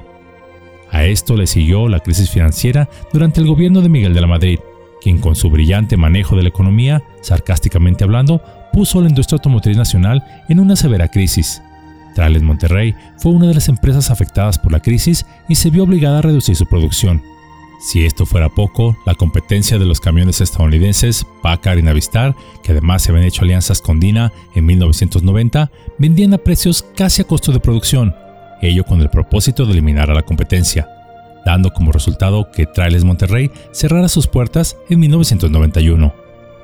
A 0.91 1.05
esto 1.05 1.35
le 1.35 1.47
siguió 1.47 1.87
la 1.87 1.99
crisis 1.99 2.29
financiera 2.29 2.89
durante 3.11 3.41
el 3.41 3.47
gobierno 3.47 3.81
de 3.81 3.89
Miguel 3.89 4.13
de 4.13 4.21
la 4.21 4.27
Madrid, 4.27 4.59
quien 5.01 5.19
con 5.19 5.35
su 5.35 5.49
brillante 5.49 5.97
manejo 5.97 6.35
de 6.35 6.43
la 6.43 6.49
economía, 6.49 7.03
sarcásticamente 7.21 8.03
hablando, 8.03 8.41
puso 8.73 8.99
a 8.99 9.01
la 9.03 9.09
industria 9.09 9.37
automotriz 9.37 9.77
nacional 9.77 10.23
en 10.49 10.59
una 10.59 10.75
severa 10.75 11.09
crisis. 11.09 11.61
Trales 12.15 12.41
Monterrey 12.41 12.95
fue 13.17 13.31
una 13.31 13.47
de 13.47 13.53
las 13.53 13.69
empresas 13.69 14.09
afectadas 14.09 14.57
por 14.57 14.71
la 14.71 14.79
crisis 14.79 15.25
y 15.47 15.55
se 15.55 15.69
vio 15.69 15.83
obligada 15.83 16.19
a 16.19 16.21
reducir 16.23 16.55
su 16.55 16.65
producción. 16.65 17.21
Si 17.79 18.05
esto 18.05 18.25
fuera 18.25 18.49
poco, 18.49 18.97
la 19.05 19.13
competencia 19.13 19.77
de 19.77 19.85
los 19.85 19.99
camiones 19.99 20.41
estadounidenses 20.41 21.27
Packard 21.43 21.77
y 21.77 21.83
Navistar, 21.83 22.35
que 22.63 22.71
además 22.71 23.03
se 23.03 23.11
habían 23.11 23.27
hecho 23.27 23.43
alianzas 23.43 23.81
con 23.81 23.99
Dina 23.99 24.33
en 24.55 24.65
1990, 24.65 25.69
vendían 25.99 26.33
a 26.33 26.39
precios 26.39 26.83
casi 26.95 27.21
a 27.21 27.25
costo 27.25 27.51
de 27.51 27.59
producción, 27.59 28.15
ello 28.61 28.83
con 28.83 29.01
el 29.01 29.09
propósito 29.09 29.65
de 29.65 29.73
eliminar 29.73 30.09
a 30.11 30.13
la 30.13 30.23
competencia, 30.23 30.89
dando 31.45 31.73
como 31.73 31.91
resultado 31.91 32.51
que 32.51 32.65
Trailers 32.65 33.03
Monterrey 33.03 33.51
cerrara 33.71 34.09
sus 34.09 34.27
puertas 34.27 34.77
en 34.89 34.99
1991. 34.99 36.13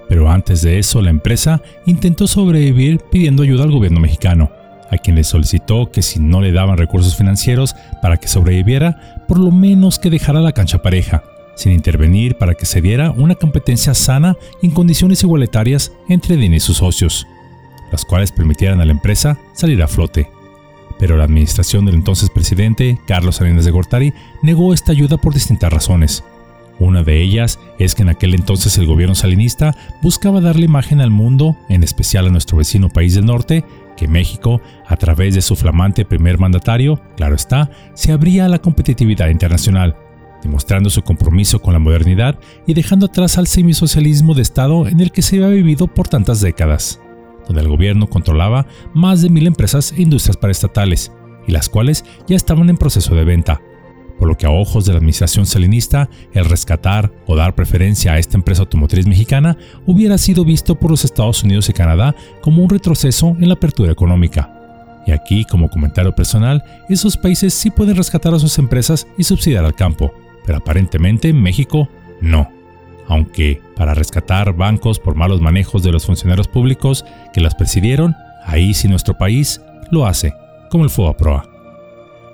Pero 0.10 0.30
antes 0.30 0.62
de 0.62 0.80
eso, 0.80 1.02
la 1.02 1.10
empresa 1.10 1.62
intentó 1.86 2.28
sobrevivir 2.28 3.00
pidiendo 3.12 3.44
ayuda 3.44 3.64
al 3.64 3.72
gobierno 3.72 4.00
mexicano, 4.00 4.52
a 4.92 4.98
quien 4.98 5.16
le 5.16 5.24
solicitó 5.24 5.90
que 5.90 6.02
si 6.02 6.20
no 6.20 6.42
le 6.42 6.52
daban 6.52 6.78
recursos 6.78 7.16
financieros 7.16 7.76
para 8.02 8.18
que 8.18 8.28
sobreviviera, 8.28 9.24
por 9.28 9.40
lo 9.40 9.52
menos 9.52 10.00
que 10.00 10.10
dejara 10.10 10.42
la 10.42 10.52
cancha 10.52 10.82
pareja, 10.82 11.24
sin 11.56 11.72
intervenir 11.72 12.36
para 12.38 12.54
que 12.54 12.66
se 12.66 12.82
diera 12.82 13.12
una 13.12 13.36
competencia 13.36 13.94
sana 13.94 14.36
en 14.62 14.72
condiciones 14.72 15.24
igualitarias 15.24 15.92
entre 16.10 16.36
DIN 16.36 16.56
y 16.56 16.60
sus 16.60 16.78
socios, 16.78 17.26
las 17.92 18.06
cuales 18.06 18.32
permitieran 18.32 18.82
a 18.82 18.86
la 18.86 18.92
empresa 18.92 19.38
salir 19.54 19.82
a 19.82 19.88
flote 19.88 20.28
pero 21.04 21.18
la 21.18 21.26
administración 21.26 21.84
del 21.84 21.96
entonces 21.96 22.30
presidente, 22.30 22.98
Carlos 23.06 23.36
Salinas 23.36 23.66
de 23.66 23.72
Gortari, 23.72 24.14
negó 24.42 24.74
esta 24.74 24.94
ayuda 24.94 25.18
por 25.18 25.34
distintas 25.34 25.74
razones. 25.74 26.24
Una 26.80 27.04
de 27.04 27.22
ellas 27.22 27.60
es 27.78 27.94
que 27.94 28.04
en 28.04 28.08
aquel 28.08 28.34
entonces 28.34 28.78
el 28.78 28.86
gobierno 28.86 29.14
salinista 29.14 29.76
buscaba 30.02 30.40
darle 30.40 30.64
imagen 30.64 31.02
al 31.02 31.10
mundo, 31.10 31.58
en 31.68 31.84
especial 31.84 32.28
a 32.28 32.30
nuestro 32.30 32.58
vecino 32.58 32.88
país 32.88 33.16
del 33.16 33.26
norte, 33.26 33.66
que 33.98 34.08
México, 34.08 34.62
a 34.88 34.96
través 34.96 35.36
de 35.36 35.42
su 35.42 35.58
flamante 35.58 36.06
primer 36.06 36.40
mandatario, 36.40 37.02
claro 37.18 37.36
está, 37.36 37.70
se 37.96 38.14
abría 38.14 38.46
a 38.46 38.50
la 38.50 38.60
competitividad 38.60 39.28
internacional, 39.28 39.98
demostrando 40.42 40.90
su 40.90 41.02
compromiso 41.02 41.62
con 41.62 41.74
la 41.74 41.80
modernidad 41.80 42.40
y 42.66 42.76
dejando 42.76 43.08
atrás 43.08 43.38
al 43.38 43.48
semisocialismo 43.48 44.36
de 44.36 44.42
Estado 44.42 44.88
en 44.88 45.02
el 45.02 45.12
que 45.12 45.22
se 45.22 45.36
había 45.36 45.50
vivido 45.50 45.88
por 45.88 46.08
tantas 46.08 46.40
décadas 46.40 47.02
donde 47.48 47.62
el 47.62 47.68
gobierno 47.68 48.08
controlaba 48.08 48.66
más 48.94 49.22
de 49.22 49.30
mil 49.30 49.48
empresas 49.48 49.94
e 49.94 50.02
industrias 50.02 50.38
paraestatales, 50.38 51.12
y 51.48 51.52
las 51.52 51.70
cuales 51.70 52.06
ya 52.28 52.36
estaban 52.36 52.70
en 52.70 52.78
proceso 52.78 53.16
de 53.16 53.24
venta, 53.24 53.62
por 54.18 54.28
lo 54.28 54.38
que 54.38 54.46
a 54.46 54.52
ojos 54.52 54.86
de 54.86 54.94
la 54.94 55.00
administración 55.00 55.46
salinista, 55.46 56.10
el 56.34 56.46
rescatar 56.46 57.12
o 57.26 57.36
dar 57.36 57.56
preferencia 57.56 58.14
a 58.14 58.20
esta 58.20 58.38
empresa 58.38 58.62
automotriz 58.62 59.08
mexicana 59.08 59.58
hubiera 59.86 60.18
sido 60.18 60.46
visto 60.46 60.76
por 60.76 60.92
los 60.92 61.04
Estados 61.04 61.44
Unidos 61.44 61.68
y 61.70 61.74
Canadá 61.74 62.16
como 62.42 62.64
un 62.64 62.70
retroceso 62.70 63.36
en 63.40 63.50
la 63.50 63.56
apertura 63.56 63.92
económica. 63.92 65.02
Y 65.06 65.12
aquí, 65.12 65.44
como 65.44 65.70
comentario 65.70 66.16
personal, 66.16 66.64
esos 66.88 67.18
países 67.18 67.54
sí 67.54 67.70
pueden 67.70 67.98
rescatar 67.98 68.34
a 68.34 68.40
sus 68.40 68.58
empresas 68.60 69.08
y 69.18 69.26
subsidiar 69.26 69.66
al 69.66 69.76
campo, 69.76 70.14
pero 70.46 70.60
aparentemente 70.60 71.34
México 71.34 71.90
no 72.22 72.50
aunque 73.08 73.62
para 73.76 73.94
rescatar 73.94 74.54
bancos 74.54 75.00
por 75.00 75.16
malos 75.16 75.42
manejos 75.42 75.84
de 75.84 75.92
los 75.92 76.06
funcionarios 76.06 76.48
públicos 76.48 77.06
que 77.34 77.42
las 77.42 77.56
presidieron, 77.56 78.16
ahí 78.46 78.74
sí 78.74 78.88
nuestro 78.88 79.18
país 79.18 79.62
lo 79.92 80.06
hace, 80.06 80.34
como 80.70 80.86
el 80.86 80.92
Proa. 81.18 81.50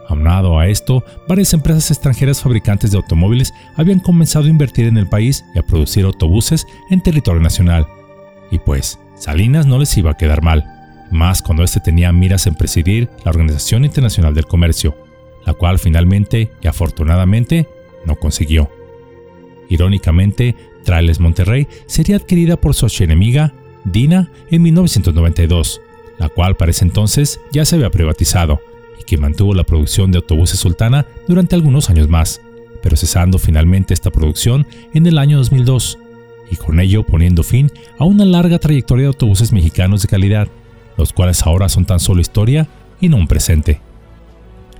Aunado 0.07 0.57
a 0.57 0.67
esto, 0.67 1.03
varias 1.27 1.53
empresas 1.53 1.91
extranjeras 1.91 2.41
fabricantes 2.41 2.91
de 2.91 2.97
automóviles 2.97 3.53
habían 3.75 3.99
comenzado 3.99 4.45
a 4.45 4.49
invertir 4.49 4.87
en 4.87 4.97
el 4.97 5.07
país 5.07 5.45
y 5.53 5.59
a 5.59 5.63
producir 5.63 6.03
autobuses 6.03 6.65
en 6.89 7.01
territorio 7.01 7.41
nacional. 7.41 7.85
Y 8.49 8.57
pues, 8.57 8.99
Salinas 9.15 9.67
no 9.67 9.77
les 9.77 9.95
iba 9.97 10.11
a 10.11 10.17
quedar 10.17 10.41
mal, 10.41 10.65
más 11.11 11.43
cuando 11.43 11.63
éste 11.63 11.79
tenía 11.79 12.11
miras 12.11 12.47
en 12.47 12.55
presidir 12.55 13.09
la 13.23 13.29
Organización 13.29 13.85
Internacional 13.85 14.33
del 14.33 14.45
Comercio, 14.45 14.95
la 15.45 15.53
cual 15.53 15.77
finalmente 15.77 16.51
y 16.61 16.67
afortunadamente 16.67 17.67
no 18.05 18.15
consiguió. 18.15 18.78
Irónicamente, 19.69 20.55
Trailes 20.83 21.19
Monterrey 21.19 21.67
sería 21.85 22.17
adquirida 22.17 22.59
por 22.59 22.73
su 22.73 22.85
archienemiga, 22.85 23.53
Dina, 23.85 24.29
en 24.51 24.61
1992, 24.63 25.81
la 26.17 26.29
cual 26.29 26.57
para 26.57 26.71
ese 26.71 26.85
entonces 26.85 27.39
ya 27.51 27.63
se 27.65 27.75
había 27.75 27.91
privatizado 27.91 28.59
y 28.99 29.03
que 29.03 29.17
mantuvo 29.17 29.53
la 29.53 29.63
producción 29.63 30.11
de 30.11 30.17
autobuses 30.17 30.59
Sultana 30.59 31.05
durante 31.27 31.55
algunos 31.55 31.89
años 31.89 32.09
más, 32.09 32.41
pero 32.81 32.97
cesando 32.97 33.37
finalmente 33.37 33.93
esta 33.93 34.11
producción 34.11 34.67
en 34.93 35.07
el 35.07 35.17
año 35.17 35.37
2002, 35.37 35.97
y 36.51 36.55
con 36.55 36.79
ello 36.79 37.03
poniendo 37.03 37.43
fin 37.43 37.71
a 37.97 38.05
una 38.05 38.25
larga 38.25 38.59
trayectoria 38.59 39.03
de 39.03 39.09
autobuses 39.09 39.51
mexicanos 39.51 40.01
de 40.01 40.07
calidad, 40.07 40.47
los 40.97 41.13
cuales 41.13 41.43
ahora 41.43 41.69
son 41.69 41.85
tan 41.85 41.99
solo 41.99 42.21
historia 42.21 42.67
y 42.99 43.07
no 43.07 43.17
un 43.17 43.27
presente. 43.27 43.79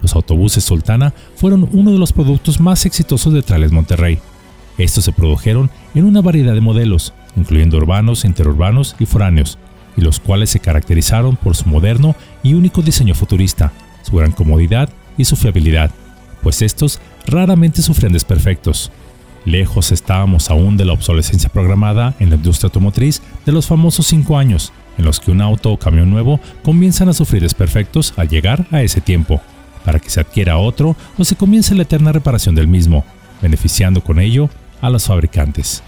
Los 0.02 0.16
autobuses 0.16 0.64
Sultana 0.64 1.14
fueron 1.36 1.70
uno 1.72 1.92
de 1.92 2.00
los 2.00 2.14
productos 2.14 2.60
más 2.60 2.86
exitosos 2.86 3.34
de 3.34 3.42
Trales 3.42 3.72
Monterrey, 3.72 4.20
estos 4.84 5.06
se 5.06 5.12
produjeron 5.12 5.70
en 5.94 6.06
una 6.06 6.22
variedad 6.22 6.54
de 6.54 6.62
modelos, 6.62 7.14
incluyendo 7.36 7.78
urbanos, 7.78 8.26
interurbanos 8.26 8.96
y 9.00 9.06
foráneos, 9.06 9.58
y 9.98 10.02
los 10.02 10.20
cuales 10.20 10.50
se 10.50 10.60
caracterizaron 10.60 11.36
por 11.36 11.56
su 11.56 11.68
moderno 11.68 12.16
y 12.44 12.54
único 12.54 12.82
diseño 12.82 13.16
futurista, 13.16 13.74
su 14.04 14.16
gran 14.16 14.32
comodidad 14.32 14.90
y 15.18 15.26
su 15.26 15.36
fiabilidad, 15.36 15.92
pues 16.42 16.62
estos 16.62 17.00
raramente 17.28 17.82
sufrían 17.82 18.14
desperfectos. 18.14 18.92
Lejos 19.46 19.92
estábamos 19.92 20.50
aún 20.50 20.78
de 20.78 20.86
la 20.86 20.94
obsolescencia 20.94 21.50
programada 21.50 22.16
en 22.20 22.30
la 22.30 22.36
industria 22.36 22.68
automotriz 22.68 23.22
de 23.46 23.52
los 23.52 23.68
famosos 23.68 24.08
5 24.08 24.38
años, 24.38 24.72
en 24.98 25.06
los 25.06 25.20
que 25.20 25.32
un 25.32 25.42
auto 25.42 25.72
o 25.72 25.80
camión 25.80 26.10
nuevo 26.10 26.40
comienzan 26.64 27.10
a 27.10 27.14
sufrir 27.14 27.42
desperfectos 27.42 28.14
al 28.18 28.30
llegar 28.30 28.68
a 28.72 28.82
ese 28.82 29.02
tiempo, 29.02 29.42
para 29.86 30.00
que 30.00 30.10
se 30.10 30.20
adquiera 30.20 30.58
otro 30.58 30.96
o 31.18 31.24
se 31.24 31.36
comience 31.36 31.74
la 31.76 31.84
eterna 31.84 32.12
reparación 32.12 32.54
del 32.56 32.68
mismo, 32.68 33.06
beneficiando 33.42 34.02
con 34.02 34.20
ello 34.20 34.50
a 34.82 34.90
los 34.90 35.06
fabricantes. 35.06 35.84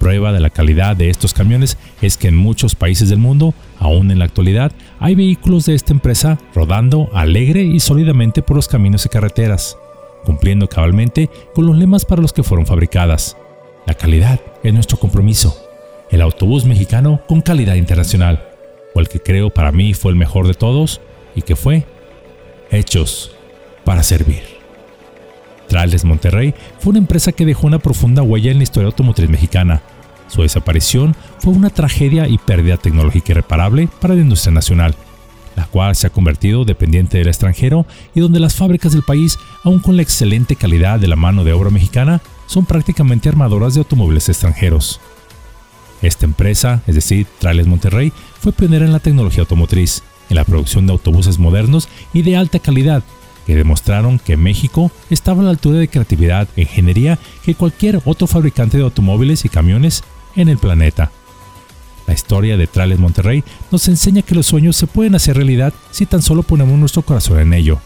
Prueba 0.00 0.32
de 0.32 0.40
la 0.40 0.48
calidad 0.48 0.96
de 0.96 1.10
estos 1.10 1.34
camiones 1.34 1.76
es 2.00 2.16
que 2.16 2.28
en 2.28 2.36
muchos 2.36 2.74
países 2.74 3.10
del 3.10 3.18
mundo, 3.18 3.52
aún 3.78 4.10
en 4.10 4.18
la 4.18 4.24
actualidad, 4.24 4.72
hay 4.98 5.14
vehículos 5.14 5.66
de 5.66 5.74
esta 5.74 5.92
empresa 5.92 6.38
rodando 6.54 7.10
alegre 7.12 7.62
y 7.62 7.80
sólidamente 7.80 8.40
por 8.40 8.56
los 8.56 8.66
caminos 8.66 9.04
y 9.04 9.10
carreteras, 9.10 9.76
cumpliendo 10.24 10.68
cabalmente 10.68 11.28
con 11.54 11.66
los 11.66 11.76
lemas 11.76 12.06
para 12.06 12.22
los 12.22 12.32
que 12.32 12.42
fueron 12.42 12.66
fabricadas. 12.66 13.36
La 13.86 13.92
calidad 13.92 14.40
es 14.62 14.72
nuestro 14.72 14.98
compromiso. 14.98 15.54
El 16.10 16.22
autobús 16.22 16.64
mexicano 16.64 17.20
con 17.28 17.42
calidad 17.42 17.74
internacional, 17.74 18.48
o 18.94 19.00
el 19.00 19.08
que 19.08 19.20
creo 19.20 19.50
para 19.50 19.70
mí 19.70 19.92
fue 19.92 20.12
el 20.12 20.18
mejor 20.18 20.46
de 20.46 20.54
todos 20.54 21.02
y 21.36 21.42
que 21.42 21.56
fue 21.56 21.84
hechos 22.70 23.36
para 23.84 24.02
servir. 24.02 24.59
Trales 25.80 26.04
Monterrey 26.04 26.54
fue 26.78 26.90
una 26.90 26.98
empresa 26.98 27.32
que 27.32 27.46
dejó 27.46 27.66
una 27.66 27.78
profunda 27.78 28.20
huella 28.20 28.50
en 28.50 28.58
la 28.58 28.64
historia 28.64 28.88
automotriz 28.88 29.30
mexicana. 29.30 29.80
Su 30.28 30.42
desaparición 30.42 31.16
fue 31.38 31.54
una 31.54 31.70
tragedia 31.70 32.28
y 32.28 32.36
pérdida 32.36 32.76
tecnológica 32.76 33.32
irreparable 33.32 33.88
para 33.98 34.14
la 34.14 34.20
industria 34.20 34.52
nacional, 34.52 34.94
la 35.56 35.64
cual 35.64 35.96
se 35.96 36.06
ha 36.06 36.10
convertido 36.10 36.66
dependiente 36.66 37.16
del 37.16 37.28
extranjero 37.28 37.86
y 38.14 38.20
donde 38.20 38.40
las 38.40 38.56
fábricas 38.56 38.92
del 38.92 39.04
país, 39.04 39.38
aun 39.64 39.78
con 39.78 39.96
la 39.96 40.02
excelente 40.02 40.54
calidad 40.54 41.00
de 41.00 41.08
la 41.08 41.16
mano 41.16 41.44
de 41.44 41.54
obra 41.54 41.70
mexicana, 41.70 42.20
son 42.46 42.66
prácticamente 42.66 43.30
armadoras 43.30 43.72
de 43.72 43.80
automóviles 43.80 44.28
extranjeros. 44.28 45.00
Esta 46.02 46.26
empresa, 46.26 46.82
es 46.86 46.94
decir, 46.94 47.26
Trales 47.38 47.66
Monterrey, 47.66 48.12
fue 48.38 48.52
pionera 48.52 48.84
en 48.84 48.92
la 48.92 49.00
tecnología 49.00 49.44
automotriz, 49.44 50.02
en 50.28 50.36
la 50.36 50.44
producción 50.44 50.86
de 50.86 50.92
autobuses 50.92 51.38
modernos 51.38 51.88
y 52.12 52.20
de 52.20 52.36
alta 52.36 52.58
calidad 52.58 53.02
que 53.46 53.56
demostraron 53.56 54.18
que 54.18 54.36
México 54.36 54.90
estaba 55.10 55.42
a 55.42 55.44
la 55.44 55.50
altura 55.50 55.78
de 55.78 55.88
creatividad 55.88 56.48
e 56.56 56.62
ingeniería 56.62 57.18
que 57.44 57.54
cualquier 57.54 58.00
otro 58.04 58.26
fabricante 58.26 58.76
de 58.78 58.84
automóviles 58.84 59.44
y 59.44 59.48
camiones 59.48 60.02
en 60.36 60.48
el 60.48 60.58
planeta. 60.58 61.10
La 62.06 62.14
historia 62.14 62.56
de 62.56 62.66
Trales 62.66 62.98
Monterrey 62.98 63.44
nos 63.70 63.86
enseña 63.88 64.22
que 64.22 64.34
los 64.34 64.46
sueños 64.46 64.76
se 64.76 64.86
pueden 64.86 65.14
hacer 65.14 65.36
realidad 65.36 65.72
si 65.90 66.06
tan 66.06 66.22
solo 66.22 66.42
ponemos 66.42 66.78
nuestro 66.78 67.02
corazón 67.02 67.38
en 67.38 67.52
ello. 67.54 67.78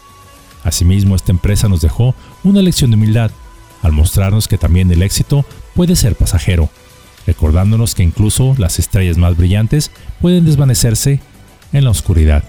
Asimismo, 0.63 1.15
esta 1.15 1.31
empresa 1.31 1.69
nos 1.69 1.81
dejó 1.81 2.15
una 2.43 2.63
lección 2.63 2.89
de 2.89 2.97
humildad, 2.97 3.29
al 3.83 3.91
mostrarnos 3.91 4.47
que 4.47 4.57
también 4.57 4.91
el 4.91 5.03
éxito 5.03 5.45
puede 5.75 5.95
ser 5.95 6.15
pasajero, 6.15 6.69
recordándonos 7.27 7.93
que 7.93 8.01
incluso 8.01 8.55
las 8.57 8.79
estrellas 8.79 9.17
más 9.17 9.37
brillantes 9.37 9.91
pueden 10.21 10.43
desvanecerse 10.45 11.21
en 11.71 11.83
la 11.83 11.91
oscuridad. 11.91 12.43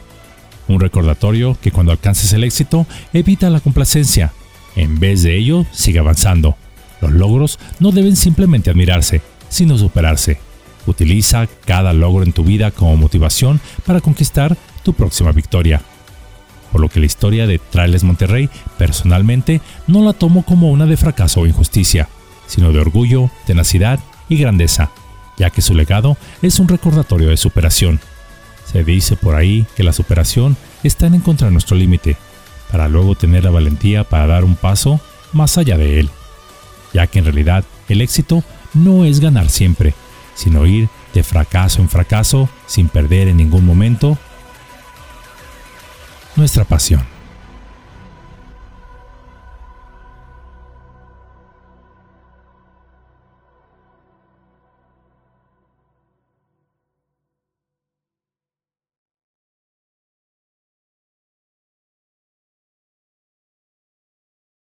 Un 0.69 0.81
recordatorio 0.81 1.57
que 1.61 1.71
cuando 1.71 1.93
alcances 1.93 2.33
el 2.33 2.45
éxito 2.45 2.87
evita 3.13 3.51
la 3.51 3.61
complacencia. 3.61 4.33
En 4.75 4.99
vez 4.99 5.23
de 5.23 5.37
ello, 5.37 5.65
sigue 5.73 5.99
avanzando. 5.99 6.57
Los 7.01 7.13
logros 7.13 7.59
no 7.79 7.93
deben 7.93 8.17
simplemente 8.17 8.71
admirarse, 8.71 9.23
sino 9.49 9.79
superarse. 9.79 10.39
Utiliza 10.87 11.47
cada 11.65 11.93
logro 11.93 12.25
en 12.25 12.33
tu 12.33 12.45
vida 12.45 12.71
como 12.71 12.97
motivación 12.97 13.61
para 13.85 14.01
conquistar 14.01 14.57
tu 14.83 14.93
próxima 14.93 15.33
victoria. 15.33 15.83
Por 16.73 16.81
lo 16.81 16.89
que 16.89 17.01
la 17.01 17.07
historia 17.07 17.47
de 17.47 17.59
Trailes 17.59 18.05
Monterrey 18.05 18.51
personalmente 18.79 19.61
no 19.87 20.03
la 20.03 20.13
tomo 20.13 20.45
como 20.45 20.71
una 20.71 20.87
de 20.87 20.97
fracaso 20.97 21.41
o 21.41 21.47
injusticia, 21.47 22.09
sino 22.47 22.73
de 22.73 22.81
orgullo, 22.81 23.31
tenacidad 23.47 23.99
y 24.29 24.37
grandeza, 24.37 24.91
ya 25.39 25.51
que 25.51 25.63
su 25.63 25.75
legado 25.75 26.17
es 26.43 26.59
un 26.61 26.69
recordatorio 26.69 27.29
de 27.29 27.37
superación. 27.37 28.01
Se 28.77 28.85
dice 28.85 29.17
por 29.17 29.37
ahí 29.37 29.67
que 29.75 29.83
la 29.83 29.95
superación 29.95 30.55
está 30.83 31.07
en 31.07 31.15
encontrar 31.15 31.51
nuestro 31.51 31.79
límite, 31.79 32.19
para 32.71 32.89
luego 32.89 33.15
tener 33.15 33.43
la 33.43 33.51
valentía 33.51 34.05
para 34.05 34.27
dar 34.27 34.45
un 34.45 34.55
paso 34.55 35.01
más 35.33 35.57
allá 35.57 35.79
de 35.79 35.99
él, 35.99 36.11
ya 36.93 37.07
que 37.07 37.21
en 37.21 37.25
realidad 37.25 37.65
el 37.89 38.03
éxito 38.03 38.45
no 38.75 39.07
es 39.07 39.21
ganar 39.21 39.49
siempre, 39.49 39.95
sino 40.35 40.67
ir 40.67 40.91
de 41.15 41.23
fracaso 41.23 41.81
en 41.81 41.89
fracaso 41.89 42.51
sin 42.67 42.91
perder 42.91 43.29
en 43.29 43.39
ningún 43.39 43.65
momento 43.65 44.19
nuestra 46.37 46.65
pasión. 46.65 47.16